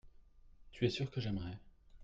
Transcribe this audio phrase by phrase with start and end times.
[0.71, 1.59] Tu es sûr que j’aimerais.